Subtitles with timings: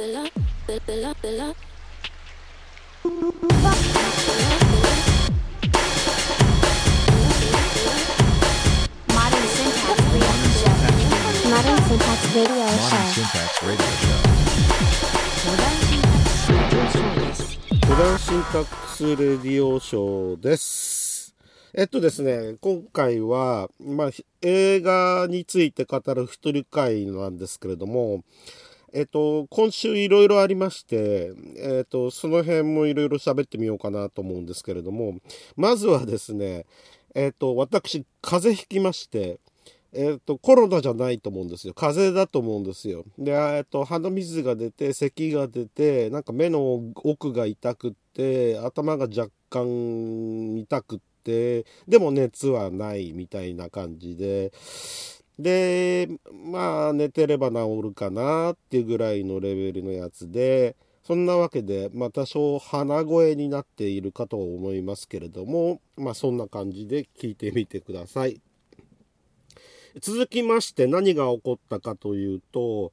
[0.00, 0.58] スレディオ
[16.80, 21.36] ショーモダンシンタックスレディオショーです。
[21.74, 24.10] えっとですね、今回は、まあ、
[24.40, 28.24] 映画について語る一人会なんですけれども、
[28.92, 35.18] えっと、今週いろいろありまして、えっと、その辺もいろいろ喋ってみようかなと思うんですけれども、
[35.56, 36.66] まずはですね、
[37.14, 39.38] えっと、私、風邪ひきまして、
[39.92, 41.74] えっと、コロナじゃないと思うんですよ。
[41.74, 43.04] 風邪だと思うんですよ。
[43.18, 54.52] で、えっと、鼻水が出て、咳が出て、なんか目の奥が痛くって、頭が若干痛くって、でも熱はないみたいな感じで、
[55.40, 68.40] で、まあ、寝てれば治るかなっていうぐらいのレベルのやつで、そんなわけで、まあ、多少鼻声になっているかと思いますけれども、まあ、そんな感じで聞いてみてください。
[70.00, 72.92] 続きまして何が起こったかというと、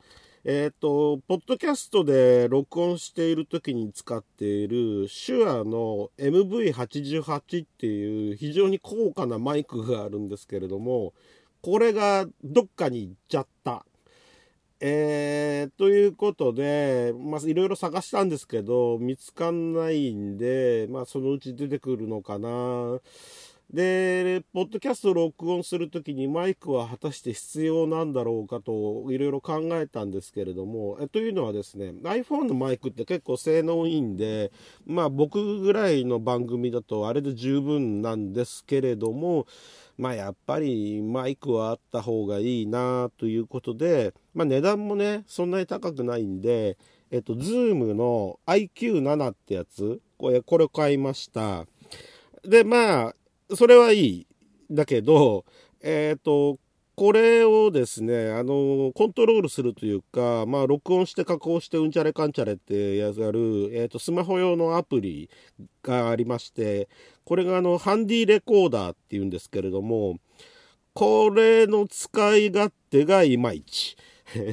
[0.50, 11.14] えっ、と、ポッドキャストで録音している時に使っている手話の MV88 っていう非常に高価なマイクがあるんですけれども、
[11.62, 13.86] これがどっかに行っちゃった。
[14.80, 23.00] えー、ということで、まあ、いろいろ探したんですけど、見つかんないんで、まあ、そのうち出てくるのかな。
[23.74, 34.54] で、ポッドキャストを録音するときにマイクは果たして必要なんだろうかといろいろ考えたんですけれども、えというのはですね、iPhone のマイクって結構性能いいんで、
[34.86, 39.48] まあ僕ぐらいの番組だとあれで十分なんですけれども、
[39.98, 46.78] まあやっぱりマイクはあった方がいいなということで、まあ値段もね、そんなに高くないんで、
[47.12, 51.66] えっと、 Zoom の iQ7 ってやつ、これ、これ買いました。
[52.44, 53.16] で、まあ、
[53.56, 54.28] それはいい。
[54.70, 55.46] だけど、
[55.82, 56.60] えっ、と、
[56.96, 65.30] これをですね、あの、コントロールするというか、まあ、録音して加工してうんちゃれかんちゃれってやる、えっ、と、スマホ用のアプリ
[65.84, 66.90] がありまして、
[67.24, 70.18] これがあの、ハンディレコーダーっていうんですけれども、
[70.94, 73.96] これの使い勝手がいまいち。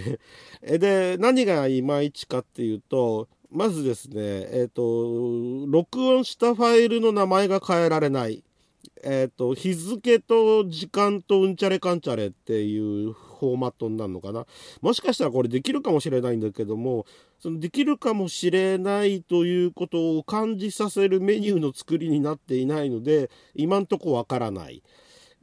[0.62, 4.20] で、何がいまいちかっていうと、まずですね、
[4.52, 8.44] えっ、と、録音したファイルの名前が変えられない。
[9.02, 14.46] えっ、と、日付と時間とうんちゃれかんちゃれっていうフォーマットになるのかな？
[14.80, 17.06] もしかしたらこれできるかもしれないんだけども、
[17.40, 24.82] そのできるかもしれないということを感じさせるメニューの作りになっていないので、今んとこわからない。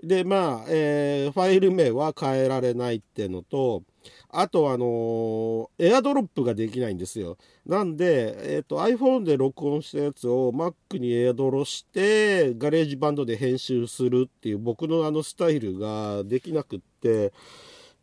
[0.03, 3.84] で、まあ、えーファイル名は変えられないってのと、
[4.29, 7.38] あとあの AirDrop ができないんですよ。
[7.66, 17.34] なんで、えっ、と iPhone で録音したやつを Mac にエアドロして、 GarageBand で編集するっていう僕のあのスタイルができなくって、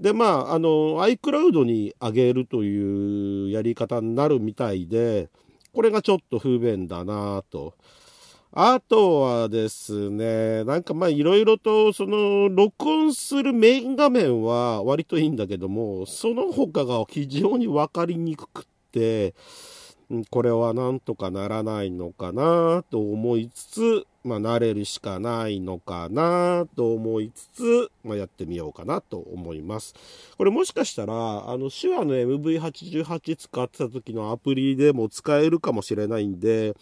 [0.00, 0.69] で、まあ、あの、
[1.04, 5.28] iCloud に上げるというやり方になるみたいで、
[5.72, 7.75] これがちょっと不便だなと。
[8.60, 19.36] あとはですね、なんかまあいろいろとその録音するメイン画面は割といいんだけども、その他が非常にわかりにくくって、
[20.30, 29.94] これはなんとかならないのかなと思いつつ、まあ慣れるしかないのかなと思いつつ、まあやってみようかなと思います。
[30.38, 36.74] これもしかしたら、あの手話の MV88 使ってた時のアプリでも使えるかもしれないんで、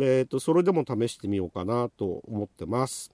[0.00, 3.12] えっ、と、それでも試してみようかなと思ってます。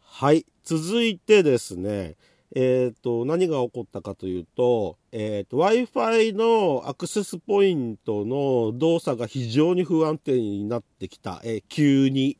[0.00, 0.46] はい。
[0.64, 2.16] 続いてですね、
[2.54, 11.40] えっ、と、何が起こったかというと、えっ、と、Wi-Fi のアクセスポイントの動作が非常に不安定になってきた。
[11.44, 12.36] えー急に。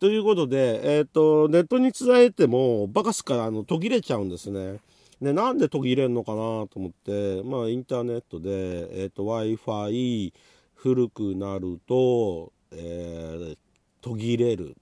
[0.00, 4.80] ということで、えっ、と、ネットにつなげても、バカすからあの途切れちゃうんですね。
[5.22, 10.32] で、なんで途切れんのかなと思って、まあ、インターネットで、えっ、と、Wi-Fi
[10.74, 13.58] 古くなると、えー
[14.02, 14.76] 途切れる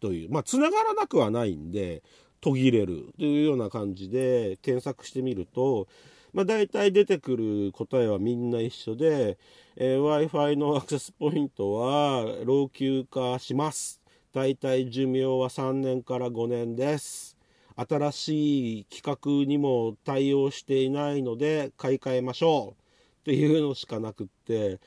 [0.00, 2.02] という、まあ、繋がらなくはないんで、
[2.40, 5.88] 途切れるというような感じで検索してみると、
[6.32, 9.38] まあ、大体出てくる答えはみんな一緒で、
[9.76, 14.00] えー Wi-Fi のアクセスポイントは老朽化します。
[14.32, 17.36] 大体寿命は3年から5年です。
[17.76, 22.80] 新しい規格にも対応していないので買い替えましょう
[23.20, 24.80] っていうのしかなくって、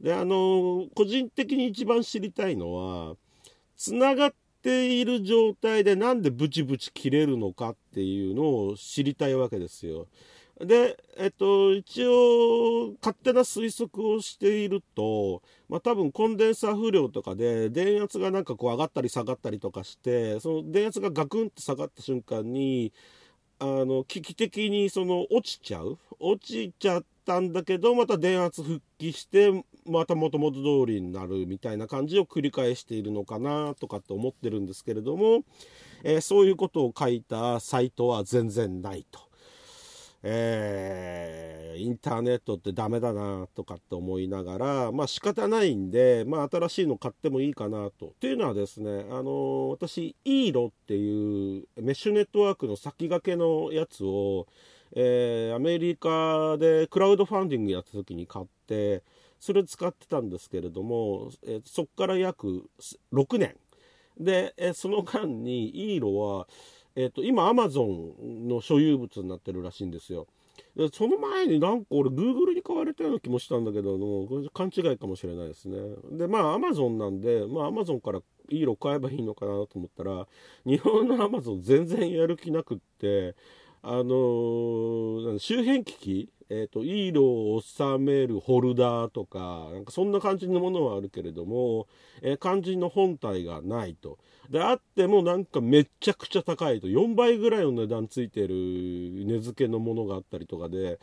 [0.00, 3.16] で、あの、個人的に一番知りたいのは、
[3.76, 10.06] つながっている状態でなんでブチブチ切れるのかっていうのを知りたいわけですよ。
[10.60, 22.92] で、えっと、一応、勝手な推測をしていると、まあ、多分コンデンサー不良とかで、電圧がなんかこう上がったり下がったりとかして、その電圧がガクンって下がった瞬間に、
[23.58, 25.98] あの、危機的にその落ちちゃう？
[26.20, 35.42] 落ちちゃったんだけど、また電圧復帰して、また元々通りになるみたいな感じを繰り返しているのかなとかって思ってるんですけれども、
[36.04, 39.32] えー、そういうことを書いたサイトは全然ないと。
[40.24, 48.06] えー、インターネットってダメだなとかって思いながら、まあ仕方ないんで、まあ新しいの買ってもいいかなと。
[48.06, 54.46] っていうのはですね、あのー、私、イーロっていうメッシュネットワークの先駆けのやつを、
[54.94, 59.02] えー、アメリカでクラウドファンディングやった時に買って、
[59.42, 62.70] それ使ってたんですけれども、え、そこから約
[63.12, 63.56] 6年。
[64.16, 66.46] で、え、その間にイーロは、
[66.94, 70.28] え、ー、と、今、アマゾンの所有物になってるらしいんですよ。
[70.76, 75.76] でその前になんか俺、グーグルに買われたような気もしたんだけども、これ勘違いかもしれないですね。
[76.12, 80.28] で、まあ、アマゾンなんで、まあ、アマゾンからいい色買えばいいのかなと思ったら、
[80.64, 83.34] 日本のアマゾン全然やる気なくって、
[83.84, 86.28] あのー、周辺機器？
[86.52, 91.88] えっ、ー、と、イーロを収めるホルダーとか、なんかそんな感じのものはあるけれども、
[92.20, 94.18] えー、肝心の本体がないと。
[94.50, 96.88] で、あってもなんかめちゃくちゃ高いと。
[96.88, 101.00] 4倍ぐらいの値段ついてる値付けのものがあったりとかで、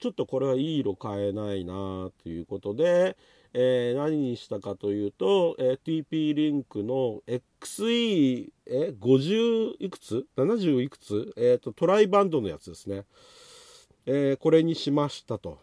[0.00, 3.18] ちょっとこれはいい色買えないなということで、
[3.58, 11.32] えー、何にしたかというと、えー、TP リンクの XE、え、50いくつ ?70 いくつ？
[11.38, 13.04] え、ー、と、トライバンドのやつですね。
[14.04, 15.58] えー、これにしましたと。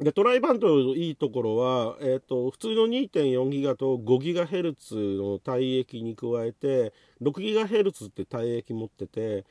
[0.00, 9.44] で、トライバンドのいいところは、えっ、ー、と、普通の2.4ギガと5ギガヘルツの帯域に加えて、6ギガヘルツって帯域持ってて、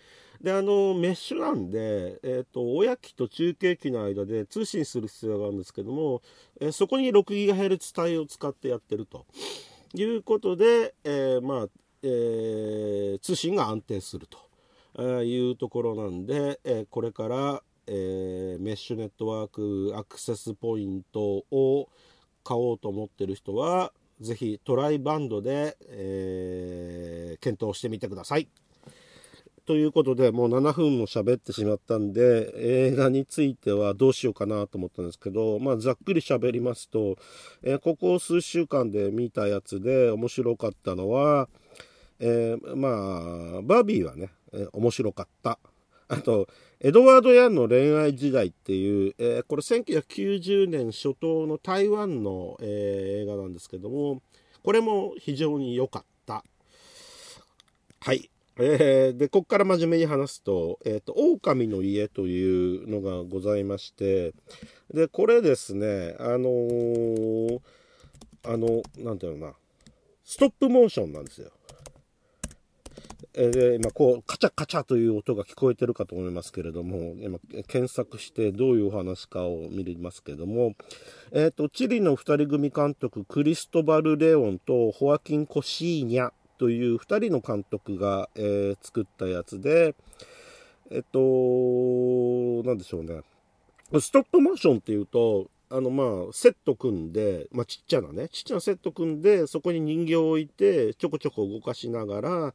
[0.43, 6.21] で、あの、メッシュなんで、えっ、ー、と、親機と中継機の間で通信する必要があるんですけども、
[6.59, 9.25] えー、そこに6ギガヘルツ帯を使ってやってると
[9.93, 11.67] いうことで、えまあ、
[12.01, 21.89] え通信が安定するというところなんで、えこれから、え、メッシュネットワークアクセスポイントを
[22.43, 28.49] 買おうと思ってる人は、ぜひトライバンドで、え、検討してみてください。
[29.65, 37.15] ということで、もう7分も喋ってしまったんで、映画についてはどうしようかなと思ったんですけど、まあ、ざっくり喋りますと、
[37.61, 41.47] えー、ここ数週間で見たやつで面白かったのは、
[42.19, 42.89] えー、ま
[43.59, 45.59] あ、バービーはね、えー、面白かった。
[46.09, 46.47] あと、
[46.81, 54.21] エドワード・ヤンの恋愛時代っていう、え、これ1990年初頭の台湾の、え、映画なんですけども、
[54.61, 56.43] これも非常に良かった。
[58.01, 58.29] はい。
[58.57, 64.33] えー、で、こっから真面目に話すと、えっ、ー、と、狼の家というのがございまして、
[64.93, 67.59] で、これですね、あのー、
[68.43, 69.53] あの、なんていうのな、
[70.23, 71.51] ストップモーションなんですよ。
[73.35, 80.73] え今こうカチャカチャという音が聞こえてるかと思いますけれども、今検索してどういうお話かを見れますけども、
[81.31, 86.29] えっ、ー、と、チリの二人組監督、クリストバル・レオンとホアキン・コシーニャ
[86.63, 89.95] という二人の監督が、えー、作ったやつで、
[90.91, 91.19] えっ、と、
[92.65, 93.19] なんでしょうね。
[93.99, 102.53] ストップモーションっていうと、あのまあ、セット組んで、まあちっちゃなね、ちっちゃなセット組んで、そこに人形を置いて、ちょこちょこ動かしながら、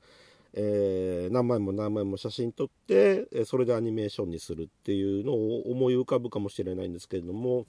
[0.55, 7.67] えー、何枚も何枚も写真撮って、えそれでアニメーションにするっていうのを思い浮かぶかもしれないんですけれども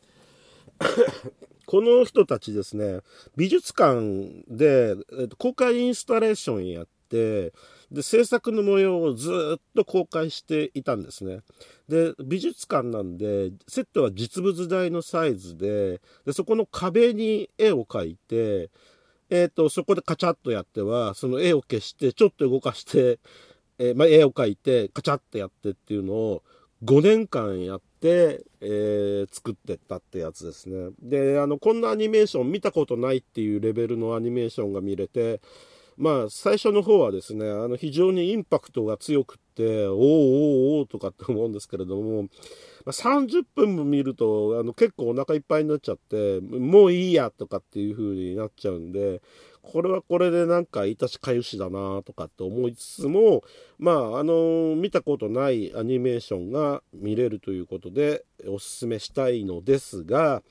[1.70, 3.02] この人たちですね
[3.38, 4.02] 美術館
[4.48, 7.54] で、えー、公開インスタレーションやって
[7.92, 11.42] で制作の模様をずっと公開していたんですね。
[11.88, 18.72] で美術館なんでセットは実物大のサイズででそこの壁に絵を描いて
[19.30, 23.20] えっ、ー、と、そこでカチャッとやっては、その絵を消して、ちょっと動かして、
[23.78, 26.44] えー、まあ、絵を描いて、カチャッとやってっていうのを、
[26.84, 30.92] 5年間やって、えー、作ってったってやつですね。
[31.02, 35.42] で、あの、こんなアニメーション見たことないっていうレベルのアニメーションが見れて、
[35.98, 42.28] まあ、最初の方はですね、あの、非常にインパクトが強くって、おーおーおーとかって思うんですけれども、ま
[42.88, 49.22] あ、30分も見ると、あの、結構お腹いっぱいになっちゃって、もういいやとかっていう風になっちゃうんで、
[49.62, 53.44] これはこれでなんか、いたしかゆしだなとかって思いつつも、
[53.78, 60.42] まあ、あの、見たことないアニメーションが見れるということで、おすすめしたいのですが、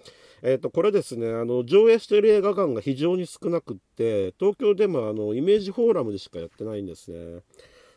[0.43, 7.43] えっ、と、これですね、あの、上映している映画館が非常に少なくって、東京でもあの、イメージフォーラムでしかやってないんですね。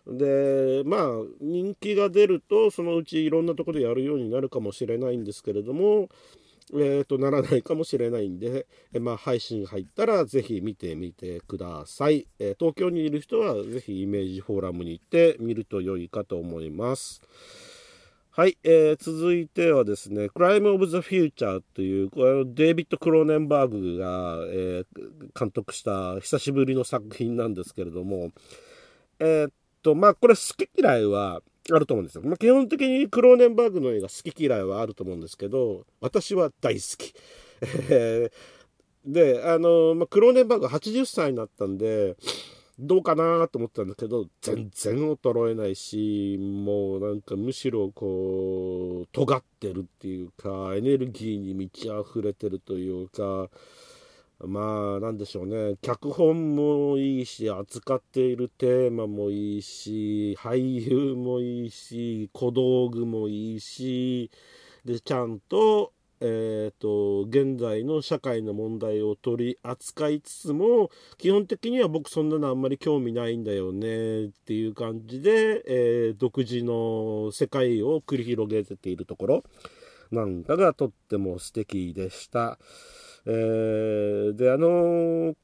[0.08, 6.10] で、まあ、人気が出ると、そのうちいろんなところでやるようになるかもしれないんですけれども、
[6.74, 12.28] えー、と、ならないかもしれないんで、えまあ、配信入ったらぜひ見てみてください。
[12.40, 17.22] えー、東京にいる人はぜひイメージフォーラムに行って見ると良いかと思います。
[18.34, 28.32] はい、えー、続いてはですね、クライム・オブ・ザ・フューチャーという、これデイビッド・クローネンバーグが、えー、監督した久しぶりの作品なんですけれども、
[29.20, 29.52] えー、っ
[29.84, 32.24] と、まあ、これ好き嫌いはあると思うんですよ。
[32.24, 37.14] まあ、基本的にクローネンバーグの映画好き嫌いはあると思うんですけど、私は大好き。
[39.06, 42.16] で、あの、まあ、クローネンバーグ80歳になったんで、
[42.80, 53.50] どうかなと思ったんだけど、全然衰えないし、もうなんかむしろこう、尖ってるっていうか、エネルギーに満ち溢れてるというか、
[54.46, 55.76] まあ、なんでしょうね。
[55.82, 64.32] 脚本もいいし、扱っているテーマもいいし、俳優もいいし、小道具もいいし、
[64.86, 65.94] で、ちゃんと、
[66.24, 79.44] えーと、現在の社会の問題を取り扱いつつも基本的には僕そんなのあんまり興味ないんだよねっていう感じで、えー、独自の世界を繰り広げているところ
[80.12, 82.60] なんかがとっても素敵でした。
[83.26, 85.36] えー、であの、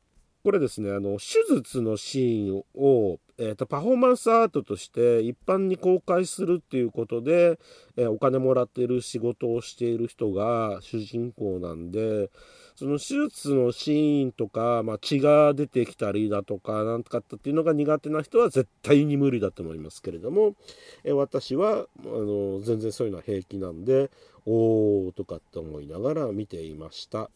[0.43, 7.59] これですねあの手術のシーンをえーと、パフォーマンスアートとして一般に公開するっていうことで、
[7.95, 12.31] えー、お金もらってる仕事をしている人が主人公なんで、
[12.75, 20.55] その手術のシーンとか、まあ、血が出てきたりだとか、なんとかっていうのが苦手な人は絶対に無理だと思いますけれども、
[21.03, 24.09] えー、私はあの全然そういうのは平気なんで、
[24.47, 27.29] おーとかって思いながら見ていました。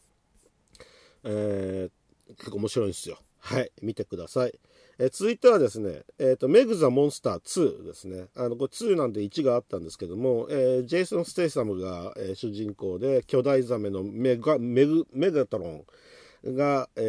[1.23, 3.17] えー、結構面白いんですよ。
[3.39, 4.59] はい、見てください。
[4.99, 8.27] え続いてはですね、えっ、ー、と、メグ・ザ・モンスター2ですね。
[8.35, 15.85] あの、これ2なんで1があったんですけども、えー、ジェイソン・ステイサムが、えー、主人公で、巨大ザメのメガ、メグ、メガトロン
[16.43, 17.01] が、え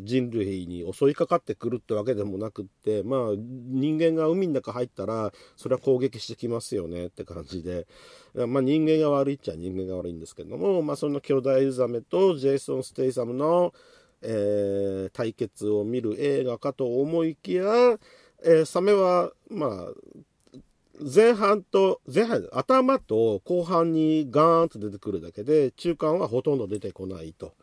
[0.00, 7.86] ー、人類に襲いかかってくるってわけでもなくって、まあ、人間が海の中入ったら、それは攻撃してきますよねって感じで、
[8.34, 13.72] まあ人間が悪いっちゃ人間が悪いんですけども、まあその巨大ザメとジェイソン・ステイサムの、
[14.22, 17.64] えー、対決を見る映画かと思いきや、
[18.44, 19.88] えー、サメは、まあ、
[21.00, 27.54] 前半と、前半、頭と後半にガーンと出てくるだけで、中間はほとんど出てこないと。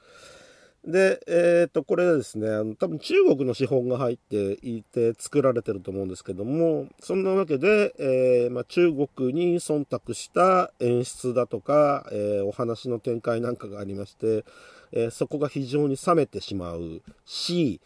[0.85, 2.47] で、えっ、ー、と、これですね、
[2.79, 14.43] 多分中国の資本が入っていて作られてると思うんですけども、そんなわけで、えー、まあ、中国に忖度した演出だとか、えー、お話の展開なんかがありまして、
[14.91, 17.79] えそこが非常に冷めてしまうし、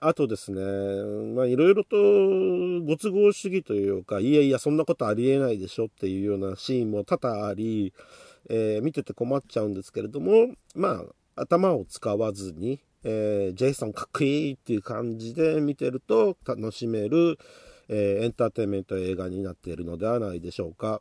[0.00, 0.60] あとですね、
[1.34, 1.96] まあいろいろと
[2.84, 7.92] ご都合主義というか、いやいやそんなことありえないでしょっていうようなシーンも多々あり、
[8.50, 11.02] え見てて困っちゃうんですけれども、ま
[11.36, 17.38] あ頭を使わずに、えー、ジェイソンかっこいいっていう感じで見てると楽しめる、
[17.88, 21.00] えー、エンターテインメント映画になっているのではないでしょうか。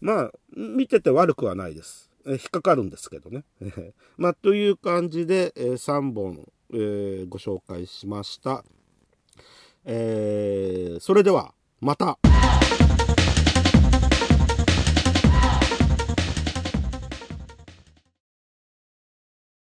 [0.00, 2.10] まあ、見てて悪くはないです。
[2.26, 3.44] えー、引っかかるんですけどね。
[4.16, 8.64] まあ、という感じで、え、3本、えー、ご紹介しました。
[9.84, 12.18] えー、それでは、また。